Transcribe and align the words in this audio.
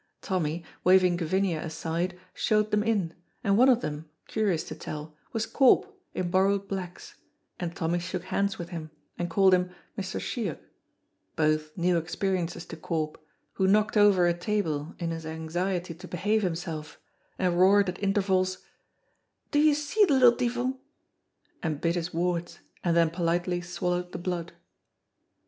Tommy, 0.23 0.63
waving 0.83 1.15
Gavinia 1.17 1.61
aside, 1.63 2.19
showed 2.33 2.71
them 2.71 2.81
in, 2.81 3.13
and 3.43 3.55
one 3.55 3.69
of 3.69 3.81
them, 3.81 4.09
curious 4.27 4.63
to 4.63 4.73
tell, 4.73 5.15
was 5.31 5.45
Corp, 5.45 5.95
in 6.15 6.31
borrowed 6.31 6.67
blacks, 6.67 7.17
and 7.59 7.75
Tommy 7.75 7.99
shook 7.99 8.23
hands 8.23 8.57
with 8.57 8.69
him 8.69 8.89
and 9.19 9.29
called 9.29 9.53
him 9.53 9.69
Mr. 9.95 10.19
Shiach, 10.19 10.57
both 11.35 11.77
new 11.77 11.99
experiences 11.99 12.65
to 12.65 12.77
Corp, 12.77 13.23
who 13.53 13.67
knocked 13.67 13.95
over 13.95 14.25
a 14.25 14.33
table 14.33 14.95
in 14.97 15.11
his 15.11 15.23
anxiety 15.27 15.93
to 15.93 16.07
behave 16.07 16.41
himself, 16.41 16.99
and 17.37 17.59
roared 17.59 17.87
at 17.87 18.01
intervals 18.01 18.65
"Do 19.51 19.59
you 19.59 19.75
see 19.75 20.03
the 20.05 20.13
little 20.15 20.31
deevil!" 20.35 20.79
and 21.61 21.79
bit 21.79 21.93
his 21.93 22.11
warts 22.11 22.57
and 22.83 22.97
then 22.97 23.11
politely 23.11 23.61
swallowed 23.61 24.13
the 24.13 24.17
blood. 24.17 24.53